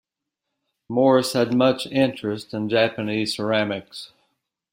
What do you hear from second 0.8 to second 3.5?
Morse had much interest in Japanese